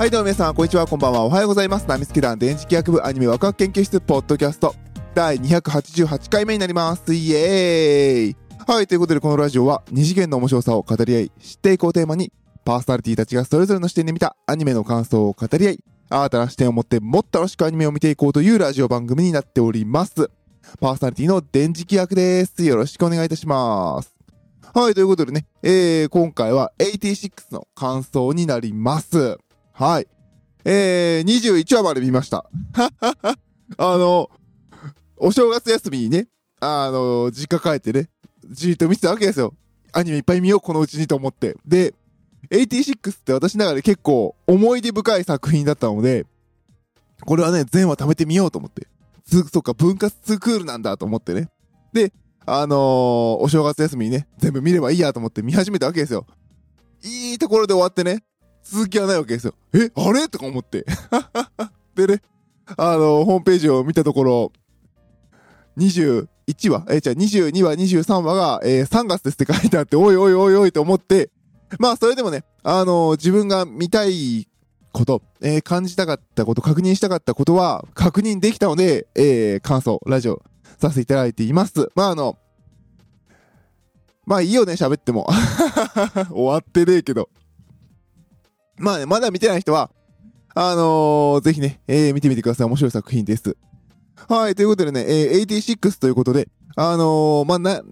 [0.00, 1.86] はい、どうも皆さん、こんにちは、こんばんは、おはようございます。
[1.86, 4.74] ナミスケ団電磁気学部アニメワクワク研究室ポッドキャスト
[5.14, 7.12] 第288回目になります。
[7.12, 8.36] イエーイ
[8.66, 12.32] はい、ということでこのラジオは二次元の面白さを語り合い、知っていこうテーマに、
[12.64, 20.30] パーソナリティたちがそれぞれの視点で見たアニメの感想を語り合い、新たな視点を持ってもっと楽しくアニメを見ていこうというラジオ番組になっております。
[20.80, 22.64] パーソナリティの電磁気学です。
[22.64, 24.14] よろしくお願いいたします。
[24.72, 29.36] はい、ということでね、えー、今回は86の感想になります。
[29.80, 30.06] はい。
[30.66, 32.44] えー、21話まで見ました。
[33.78, 34.28] あの、
[35.16, 36.28] お正月休みにね、
[36.60, 38.10] あの、実家帰ってね、
[38.50, 39.54] じーっと見てたわけですよ。
[39.92, 41.56] アニメいっぱい見よう、このうちにと思って。
[41.64, 41.94] で、
[42.50, 46.26] 86って私の中で結構思い出深い作品だったので、
[47.24, 48.86] これはね、全話貯めてみようと思って。
[49.24, 51.48] そっか、分割2クールなんだと思ってね。
[51.94, 52.12] で、
[52.44, 52.78] あのー
[53.42, 56.26] お正月休みにね、全部見ればいいやと思って見始めたわけですよ。
[57.02, 58.22] いいところで終わってね、
[58.64, 59.54] 続きはないわけですよ。
[59.74, 60.28] えあれ？
[60.28, 60.84] とか思って。
[61.94, 62.22] でね、
[62.76, 64.52] あのホームページを見たところ、
[65.78, 66.26] 21
[66.70, 66.84] 話？
[66.90, 71.30] え、じゃあ22話、23話が、えー3月ですって書いてあって、おいおいおいおいと思って、
[71.78, 74.48] まあ、それでもね、あのー自分が見たい
[74.92, 80.42] こと、えー感じたかったこと、確認したかったことは、確認できたので、えー感想、ラジオ、
[80.80, 81.88] させていただいています。
[81.94, 82.36] まあ、あの、
[84.26, 85.26] まあいいよね、喋っても。
[86.30, 87.28] 終わってねえけど。
[88.80, 89.90] まあね、まだ見てない人は、
[90.54, 92.66] あのーぜひね、えー見てみてください。
[92.66, 93.56] 面白い作品です。
[94.28, 97.82] はい、ということでね、えー86ということで、あのーまあな、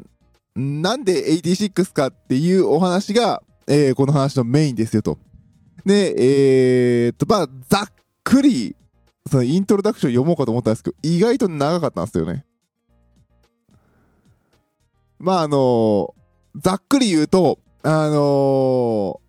[0.56, 5.18] なんで86かっていうお話が、えーこの話のメインですよと。
[5.84, 6.14] で、
[7.06, 7.92] えー、っと、まあ、ざっ
[8.24, 8.74] くり、
[9.30, 12.46] そのイントロダクション読もうかと思ったんですけど、意外と長かったんですよね。
[15.18, 16.12] まあ、あのー
[16.56, 19.28] ざっくり言うと、あのー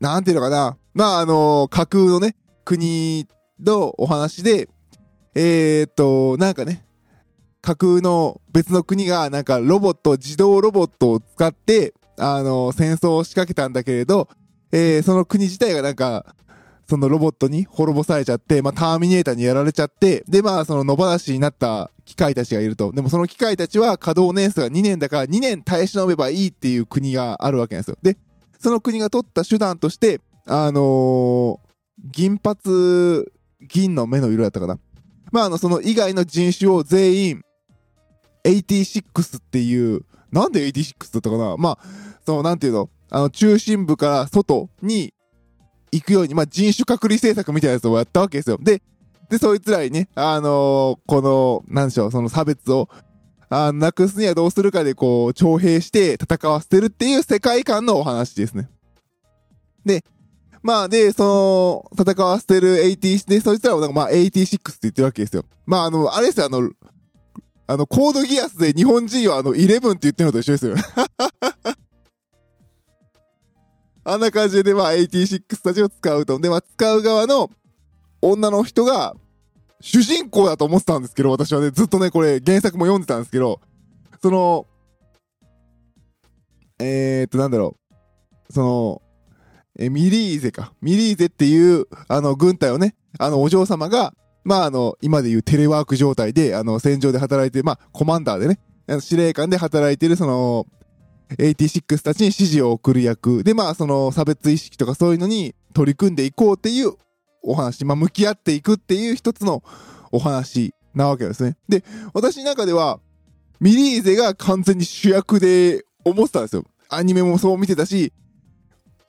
[0.00, 0.76] なんていうのかな。
[0.94, 3.26] まあ、あの架空のね、国
[3.60, 4.68] のお話で、
[5.34, 6.84] えー、っと、なんかね、
[7.62, 14.28] 架空の別の国が、なんかロボット、自動ロボットを使って、あの戦争を仕掛けたんだけれど、
[14.70, 16.34] えー、その国自体がなんか、
[16.88, 22.92] そのロボットに滅ぼされちゃって、まあ、ターミネーターにやられちゃって、で、まあ、その野放しになった機械たちがいると。
[22.92, 27.96] でもその機械たちは稼働年数が2年だから2年耐え忍べばいいっていう国があるわけなんですよ。
[28.02, 28.18] で、
[28.58, 31.72] その国が取った手段として、あのー
[32.04, 33.24] 銀髪、
[33.60, 34.78] 銀の目の色だったかな。
[35.30, 37.42] まあ、あの、その以外の人種を全員、
[38.44, 41.78] 86っていう、なんで86だったかなまあ、
[42.26, 42.90] その、なんていうの？
[43.10, 45.14] あの、中心部から外に
[45.92, 48.58] 行くように、まあ、人種隔離政策みたいなやつをやったわけですよ。
[48.60, 48.82] で、
[49.30, 52.88] で、そいつらにね、あのーこの、なんでしょう、その差別を、
[53.48, 58.68] あなくすにはどうするかで、こう、徴兵して戦わせてるっていう世界観のお話ですね。
[59.84, 60.04] で、
[60.62, 65.44] まあ、で、その、戦わせてる80、で、そいつらをなんかまあ、86って言ってるわけですよ。
[65.66, 66.70] まあ、あの、あれですよ、あの、
[67.66, 70.74] あの、コードギアスで日本人はあの、11って言ってるのと一緒ですよ。
[74.04, 76.38] あんな感じで、まあ、86たちを使うと。
[76.38, 77.50] で、まあ、使う側の
[78.20, 79.16] 女の人が、
[79.80, 83.60] 主人公だと思ってたんですけど、私はね、ずっとね、これ、原作も読んでたんですけど、
[84.22, 84.66] その、
[86.78, 87.76] えー、っと、なんだろ
[88.48, 88.52] う。
[88.52, 89.02] その、
[89.78, 90.72] え、ミリーゼか。
[90.80, 100.66] ミリーゼっていう、あの、軍隊をね、あの、お嬢様が、まあ、あの、今でいうテレワーク状態で、あの、戦場で働いて、まあ、コマンダーでね、あの司令官で働いてる、その、
[101.38, 106.92] 86たちに指示を送る役で、まあ、その差別意識とかそういうのに取り組んでいこうっていう
[107.42, 109.62] お話、まあ、向き合っていくっていう一つの
[110.10, 111.56] お話なわけですね。
[111.68, 113.00] で、私の中では、
[113.60, 116.64] ミリーゼが完全に主役で思ってたんですよ。
[116.88, 118.12] アニメもそう見てたし、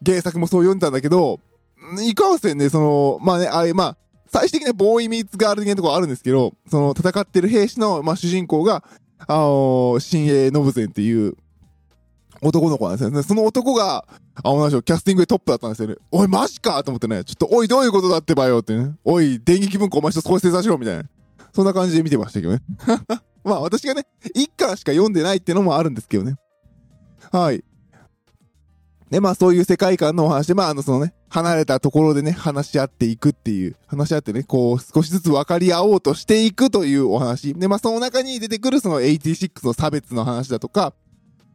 [0.06, 1.40] 原作もそう読んでたんだけど、
[2.02, 3.98] いかんせんね、その、まあね、ああいう、まあ、
[4.28, 8.84] 最終的にボーイミーツガール的なところあるんですけど、その戦ってる兵士の、まあ、主人公が、
[9.26, 11.38] あの新鋭ノブゼンっていう
[12.42, 13.24] 男の子なんですよね。
[13.24, 14.06] その男が、
[14.36, 15.96] あ、同じキャスティングでトップだったんですよね。
[16.12, 18.96] おい、マジかと思ってね、ちょっと、おい、どういうことだってばよってね。
[19.04, 21.04] おい、電撃文庫お前一つ構成させろみたいな。
[21.54, 22.62] そんな感じで見てましたけどね。
[23.44, 26.36] まあ、私がね、一巻しか読んでないってのもあるんですけどね。
[27.32, 27.64] はい。
[29.14, 37.54] で、まあ、そういう世界観のお話で、まあ、あの、そのね、離れたところでね、話し合っていくっていう、話し合ってね、こう、少しずつ分かり合おうとしていくというお話。
[37.54, 40.96] で、まあ、その中に出てくるその86の差別の話だとか、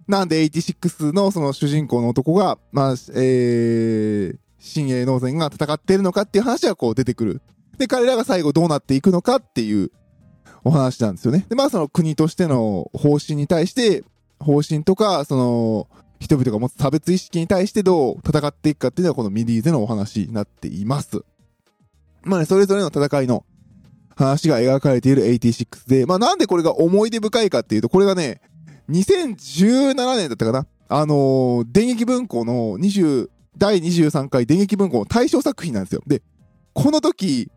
[0.06, 7.42] なんで86のその主人公の男が、まあ、えー、新鋭農船が戦っているのかっていう話がこう出てくる。
[7.76, 9.90] で、彼らが最後どうなっていくのかっていう
[10.62, 11.44] お話なんですよね。
[11.48, 14.04] で、まあその国としての方針に対して、
[14.38, 15.88] 方針とか、その、
[16.20, 21.22] 人々が持つ差別意識に対してどう戦っていくかっていうのはこのミリーゼのお話になっています。
[22.22, 23.44] まあね、それぞれの戦いの
[24.16, 28.40] 話が描かれている86で、まあなんでこれが思い出深いかっていうと、これがね、
[28.90, 36.02] 2017年だったかなあのー、電撃文庫の20、第23回電撃文庫の対象作品なんですよ。
[36.06, 36.22] で、
[36.72, 37.50] この時、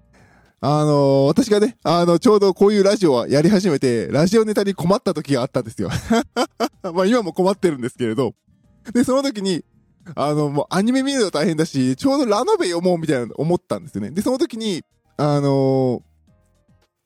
[0.60, 5.90] あのー、私がね、あの、ちょうどこういうラジオはやり始めて、ラジオネタに困った時があったんですよ。
[6.94, 8.36] まあ今も困ってるんですけれど。
[8.94, 9.64] で、その時に、
[10.16, 14.12] あの、もうアニメ見るの大変だし、ちょうどラノベ読もうみたいな思ったんですよね。
[14.12, 14.84] で、その時に、
[15.18, 16.02] あのー、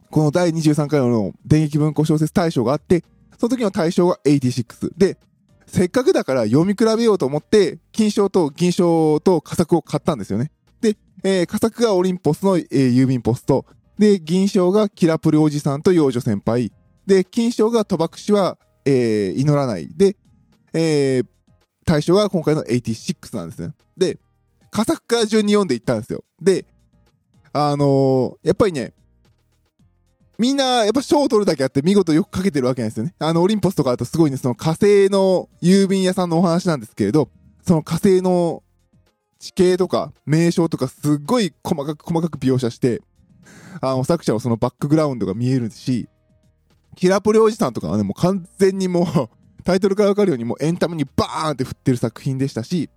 [0.09, 3.03] この第23回の電撃文庫小説大賞があって、
[3.37, 4.91] その時の大賞が86。
[4.97, 5.17] で、
[5.67, 10.51] せっかくだから読み比べようと思って、金賞と銀賞と佳作を買ったんですよね。
[10.79, 13.65] で、えー、佳作がオリンポスの、えー、郵便ポスト。
[13.97, 16.71] で、銀賞がキラプルおじさんと幼女先輩。
[17.05, 19.89] で、金賞が賭博師は、えー、祈らない。
[19.89, 20.15] で、
[20.73, 21.25] えー、
[21.85, 23.73] 対象が今回の86なんですね。
[23.95, 24.17] で、
[24.71, 26.23] 佳作から順に読んでいったんですよ。
[26.41, 26.65] で、
[27.53, 28.93] あのー、やっぱりね、
[30.37, 33.15] みんな、やっぱ賞を取るだけあって見事よく書けてるわけなんですよね。
[33.19, 37.29] あの、オリンポスとかだとすごいね、その火星の郵便屋さんのお話なんですけれど、
[37.65, 38.61] その火星の
[39.39, 43.01] 地形とか名称とかすっごい細かく細かく描写して、
[43.79, 46.09] あの、作者はそのバックグラウンドが見えるし、
[46.95, 49.29] キラポレおじさんとかはね、もう完全にもう
[49.65, 52.89] タイトルからわかるようにもうエンタメにバーンって振ってる作品でしたし、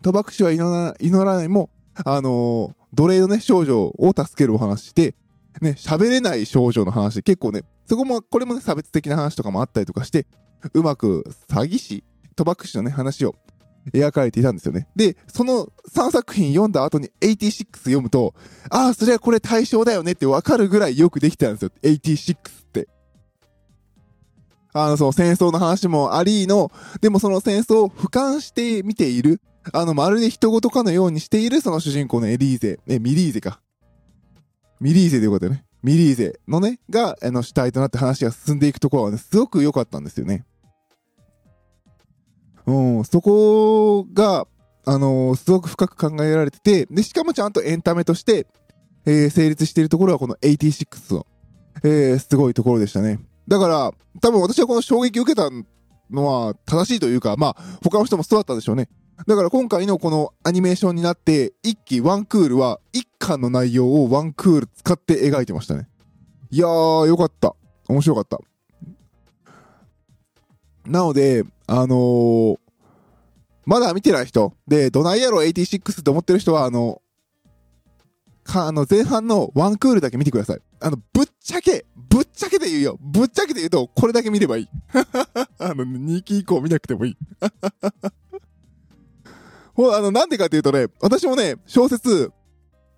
[0.00, 1.70] 賭博士は祈ら祈らないも、
[2.04, 5.16] あのー、奴隷のね、少女を助けるお話で、
[5.60, 10.26] ね、喋れない少女の話、結構ね、そこも、これもね、差別的な話とかもあったりとかして、
[10.72, 12.04] うまく詐欺師、
[12.36, 13.34] 賭博師のね、話を
[13.92, 14.86] 描かれていたんですよね。
[14.94, 18.34] で、その3作品読んだ後に86読むと、
[18.70, 21.70] ああ、それはこれ対象だよねってわかるぐらいよくできたんですよ。
[21.82, 22.38] 86っ
[22.72, 22.88] て。
[24.72, 29.40] あの、その戦争の話もありの、でもその戦争を俯瞰して見ている、
[29.72, 33.60] あの、まるで人事かのようにしているその主人公のエリーゼ、え、ミリーゼか。
[34.80, 35.64] ミリーゼということでね。
[35.82, 40.44] ミリーゼのね、が、あの、主体となって話が進んでいくところはね、すごく良かったんですよね。
[42.66, 44.46] うん、そこが、
[44.84, 48.46] あのー、すごく深く考えられてて、で、しかもちゃんとエンタメとして、
[49.04, 51.26] えー、成立しているところはこの86の、
[51.84, 53.18] えー、すごいところでしたね。
[53.48, 55.50] だから、多分私はこの衝撃を受けた
[56.10, 58.88] のは正しいというか、まあ、他の人もそうだったでしょうね。
[59.26, 65.88] だから今回のこのアニメーションになって、一期ワンクールは一巻の内容をワンクール使って描いてましたね。
[66.50, 67.54] いやー、よかった。
[67.88, 68.38] 面白かった。
[70.86, 72.58] なので、あのー、
[73.64, 77.01] まだ見てない人、で、どないやろ86って思ってる人は、あの、
[78.42, 80.58] か、あの、前半のワンクールだけ見てください。
[80.80, 82.98] あの、ぶっちゃけ、ぶっちゃけで言うよ。
[83.00, 84.68] ぶっちゃけで言うと、これだけ見ればいい。
[85.58, 87.16] あの、2期以降見なくてもいい。
[89.74, 92.30] ほあの、なんでかっていうとね、私もね、小説、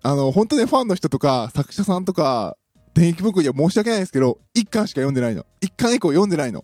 [0.01, 2.57] あの、本当ね、ファンの人とか、作者さんとか、
[2.93, 5.45] 電気文庫には申し訳ないんですけど、1巻しか読んでないの。
[5.61, 6.63] 1巻以降読んでないの。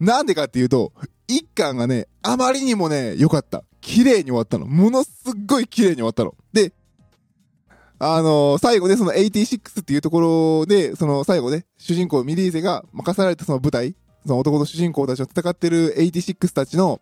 [0.00, 0.92] なんでかっていうと、
[1.28, 3.64] 1巻がね、あまりにもね、良かった。
[3.80, 4.66] 綺麗に終わったの。
[4.66, 6.34] ものすっごい綺麗に終わったの。
[6.52, 6.72] で、
[7.98, 13.96] あのー、最後ね、その86っていうところで、その最後ね、主人公ミリーゼが任されたその舞台、
[14.26, 17.00] その男の主人公たちと戦ってる86たちの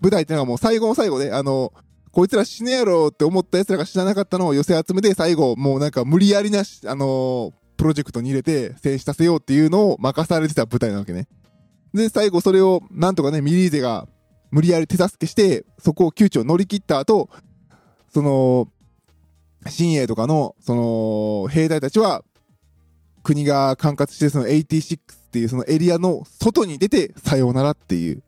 [0.00, 1.80] 舞台っていうのがもう最後の最後で、あのー、
[2.12, 11.28] こいつら死ねやろって思った奴らが死ななかったのを寄せ集めて、最後、もうなんか無理やりなし、あのー、プロジェクトに入れて、戦死させようっていうのを任されてた舞台なわけね。
[11.92, 14.06] で、最後それを、なんとかね、ミリーゼが
[14.50, 17.28] 無理やり手助けして、そこを窮地を乗り切った後、
[18.14, 18.68] その、
[19.68, 22.22] 新鋭とかの、その、兵隊たちは、
[23.22, 28.22] 国が管轄してその86っていうそのエリアの外に出て、さようならっていう、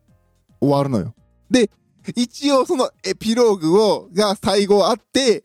[0.59, 1.15] 終わるのよ。
[1.49, 1.69] で、
[2.15, 5.43] 一応そのエピローグを、が最後あって、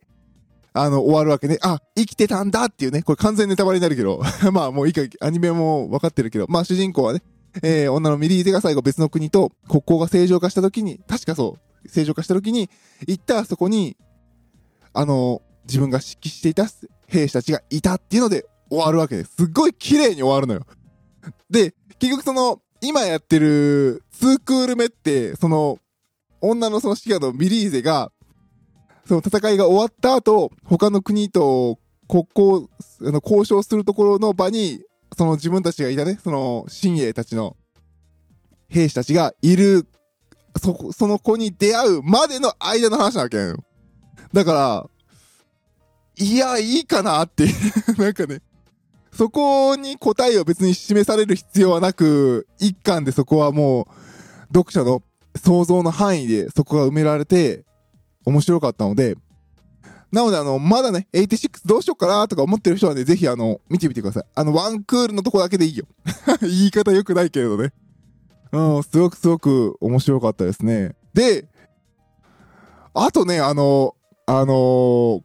[0.73, 1.59] あの、終わるわけね。
[1.63, 3.03] あ、生きてたんだっていうね。
[3.03, 4.21] これ完全ネタバレになるけど。
[4.53, 6.47] まあもういいか、アニメも分かってるけど。
[6.49, 7.23] まあ主人公はね、
[7.63, 12.69] えー、女のミリーゼが最後別の国と国交が正常化した時に、確かそう、正常化した時に、
[13.07, 13.97] 行ったそこに、
[14.93, 16.67] あの、自分が指揮していた
[17.07, 19.35] 兵士たちがいたっていうので終わるわけです。
[19.37, 20.67] すっごい綺麗に終わるのよ。
[21.51, 25.79] で、結局その、今やってる2クール目って、その、
[26.41, 28.13] 女のその指揮のミリーゼが、
[29.07, 31.79] その戦いが終わった後、他の国と
[32.09, 32.69] 国交、
[33.01, 34.83] あの、交渉するところの場に、
[35.17, 37.57] その自分たちがいたね、その、新鋭たちの
[38.69, 39.87] 兵士たちがいる、
[40.61, 43.57] そ、その子に出会うまでの間の話なわけよ。
[44.33, 44.91] だから、
[46.17, 47.47] いや、いいかなって
[47.99, 48.41] なんかね、
[49.13, 55.03] そこに答えを別に示される必要はなく、一巻でそこはもう、読者の
[55.37, 57.65] 想像の範囲でそこが埋められて、
[58.25, 59.17] 面白かったので、
[60.15, 64.25] なので、あの、まだね、86どうしようかなとか思ってる人はね、ぜひあの、見てみてください。
[64.37, 65.87] あの、ワンクールのとこだけでいいよ。
[66.41, 67.73] 言い方良くないけれどね。
[68.53, 70.95] うん、すごくすごく面白かったですね。
[71.13, 71.49] で、
[72.95, 74.47] あとね、あの、あのー、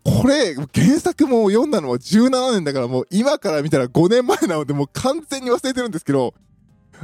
[0.03, 6.33] これ、原作も読んだのは17年だからもう今から見たら5年前なのでもう完全に忘れてるんですけど、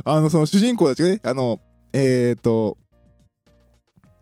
[0.04, 1.62] あの、その主人公たちがね、あの、
[1.94, 2.78] えっ、ー、と、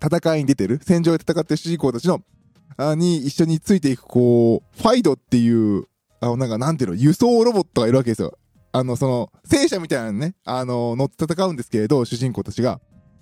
[0.04, 2.22] 戦いに出てる、戦場で戦ってる主人公たちの、
[2.78, 5.86] あに一緒についていく、こう、ファイドっていう、
[6.20, 8.38] あの、なんかなんていうの、輸送ロボットがいるわけですよ。
[8.72, 12.80] あの、その、戦車みたいなのね、あの、乗って戦うんですけれど、主人公たちが。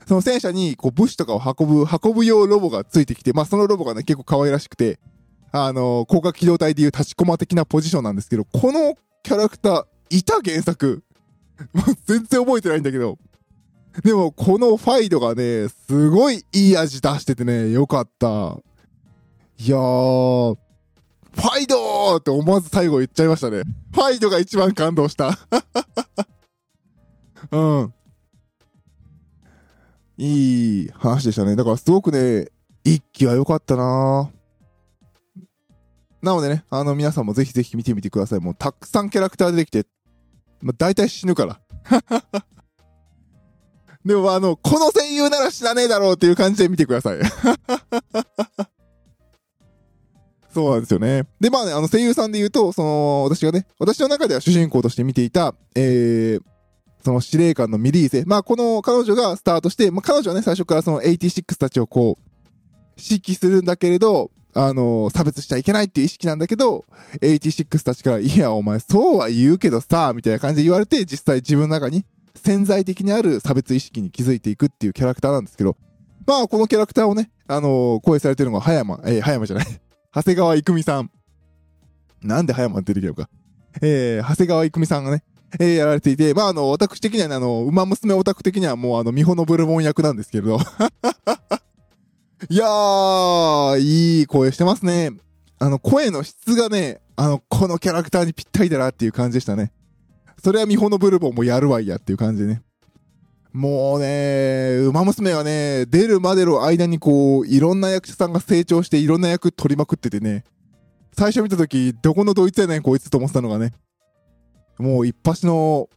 [0.07, 4.99] その戦車に、こう、物資とかを運ぶ、運ぶ用ロボがついてきて、まあ、そのロボがね、結構可愛らしくて、
[5.51, 11.03] あの、広角機動隊でいう立ちコマ的なポジションなんですけど、このキャラクター、いた原作。
[11.73, 13.17] も う全然覚えてないんだけど。
[14.03, 18.57] でも、このファイドがね、すごいいい味出しててね、よかった。
[19.57, 20.57] いやー、
[21.33, 23.63] ファイドーって思わず最後言っちゃいましたね。
[23.93, 25.37] ファイドが一番感動した。
[27.51, 27.93] うん。
[30.23, 31.55] いい話でしたね。
[31.55, 32.45] だからすごくね、
[32.83, 34.29] 一気は良かったな
[36.21, 38.39] なのでね、あの皆さんもぜひぜひ見てみてください。
[38.39, 39.87] もうたくさんキャラクター出てきて、
[40.61, 41.59] まあ、大体死ぬから。
[44.05, 47.19] でもあの、この声優なら死なねえだろうっていう感じで見てください。
[50.53, 51.23] そうなんですよね。
[51.39, 56.43] で、まあね、あの声優さんで言うと、その、私がね、私の中では主人公として見ていた、えー、
[57.03, 58.23] その司令官のミリーゼ。
[58.25, 62.31] まあ、この彼女がスタートして、まあ、彼女はね、最初からその86たちをこう、
[62.97, 66.85] 指揮するんだけれど、あの、差別しちゃいけないっていう意識なんだけど、
[67.21, 72.05] 86たちから、いや、お前、そうは言うけどさ、みたいな感じで言われて、実際自分の中に
[72.35, 75.77] 潜在的にある差別意識に気づいていくっていうキャラクターなんですけど、
[76.27, 79.65] まあ、このキャラクターをね、あのー、声されてるのが葉山、えー、葉山じゃない
[80.13, 81.11] 長谷川郁美さん。
[82.21, 83.29] なんで葉山出てきたのか。
[83.81, 85.23] えー、長谷川郁美さんがね、
[85.59, 90.59] えー、やられていて、まあ、あの、私的にはね、あの、馬娘オタク的にはもう、あの、美穂のブルボン役なんですけれど。
[92.49, 95.11] いやー、いい声してますね。
[95.59, 99.71] あの、声の質がね、あの、このキャラクターにぴったりだなっていう感じでしたね。
[100.43, 102.63] それは美穂のブルボンもやるわいやっていう感じでね。
[103.53, 110.45] もうね、馬娘はね、出るまでの間にこう、いろんな役者さんが成長していろんな役取りまくっててね、
[111.17, 113.73] 最初見た時、どこのドイツやねんこいつと思ってたのがね、
[114.81, 115.89] もう一発の、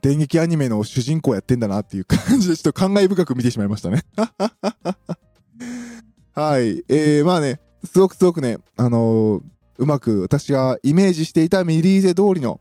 [0.00, 4.02] 電撃アニメの主人公やってんだなっていう感じでちょっと感慨深く見てしまいましたね。
[6.34, 6.82] はい。
[6.88, 9.42] えー、まあね、すごくすごくね、あのー、
[9.78, 12.60] うまく私がイメージしていたミリーゼ通りの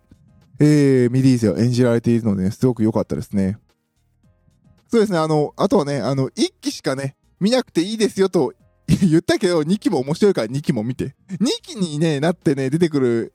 [0.63, 3.57] えー、ミリーゼを演じられているので、ね、すごく良かったですね。
[4.87, 8.53] そうですね、あの、あとはね、あの、1期しかね、見なくていいですよと
[8.87, 11.15] 言ったけど、2期も面白いから2期も見て。
[11.31, 13.33] 2期にね、なってね、出てくる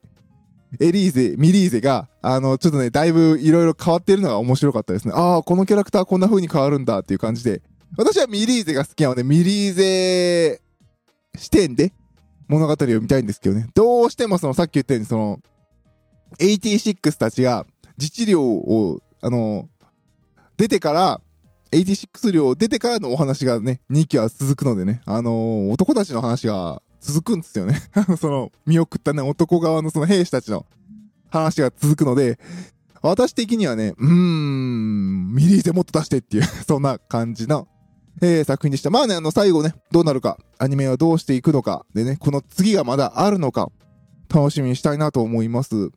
[0.79, 5.13] エリーゼ、ミリーゼが、あの、ちょっとね、だいぶいろいろ変わってるのが面白かったですね。
[5.15, 7.61] ああ、このキャラクターこんな風に変わるんだっていう感じで。
[7.97, 10.61] 私はミリーゼが好きなので、ミリーゼ
[11.37, 11.93] 視点で
[12.47, 13.67] 物語を見たいんですけどね。
[13.73, 15.39] どうしてもそのさっき言ったようにその、
[16.39, 17.65] 86たちが
[17.97, 19.69] 自治領を、あの、
[20.57, 21.21] 出てから、
[21.71, 27.79] 86領出てからのお話がね、2期は続くのでね、あのー、男たちの話が続くんですよね。
[28.19, 30.65] その、見送ったね、男側のその兵士たちの
[31.29, 32.39] 話が続くので、
[33.01, 37.67] 私的にはね、うーん、ミリーゼもっと出してっていう そんな感じの、
[38.21, 38.89] えー、作品でした。
[38.89, 43.69] まあね、あの、最後ね、どうなるか、アニメはどうしていくのか、でね、この次がまだあるのか、
[44.29, 45.91] 楽しみにしたいなと思います。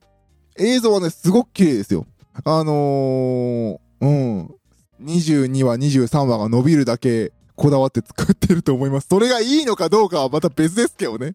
[0.59, 2.07] 映像はね、すごく綺麗ですよ。
[2.45, 4.55] あのー、うん。
[5.03, 9.09] 22話、23話が伸びるだけこだわって作ってると思います。
[9.11, 11.35] それがいいのかどうかはまた別ですけどね。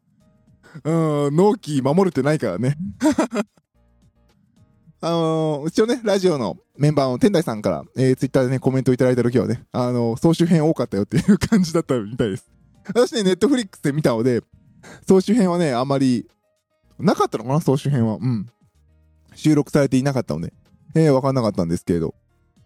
[0.84, 2.76] うん、納期守れてないからね。
[5.00, 12.50] あのー、うちのね、ラジオのメンバーの天台さんから、えー、ツイッターでね、コメントいただいた時はね、あのー、総集編多かったよっていう感じだったみたいです。
[12.84, 14.42] 私ね、ネットフリックスで見たので、
[15.06, 16.28] 総集編はね、あんまり
[16.98, 17.60] なかったのかな？
[17.62, 18.18] 総集編は。
[18.20, 18.50] うん。
[19.34, 20.52] 収録されていなかったので。
[20.94, 22.14] えー、わかんなかったんですけれど。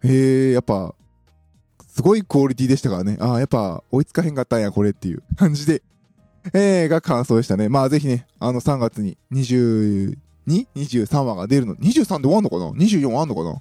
[0.02, 0.96] えー、やっぱ、
[1.92, 3.18] すごいクオリティでしたからね。
[3.20, 5.82] ああ、やっぱ追いつかへんかったんや、これっていう感じで、
[6.54, 7.68] えー、が感想でしたね。
[7.68, 13.61] まあぜひね、あの3月に 22?23 話が出るの？23で終わんのかな ?24 あんのかな？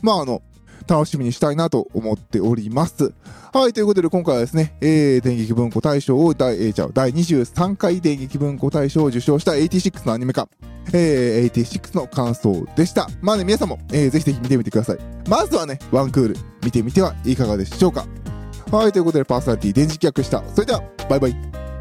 [0.00, 0.42] まああの、
[0.86, 3.12] 楽しみにしたいなと思っております。
[3.52, 10.48] はい、ということで今回はですね、えー、電撃文庫大賞を第、えー、ゃ第23回電撃文庫大賞を受賞した86のアニメ化、
[10.92, 13.08] えー、86の感想でした。
[13.20, 14.98] まあね、皆さんも、えー、ぜひぜひ見てみてください。
[15.28, 18.06] まずはね、ワンクール見てみてはいかがでしょうか。
[18.70, 20.42] はい、ということでパーソナリティ電磁気役でした。
[20.54, 21.71] それでは、バイバイ。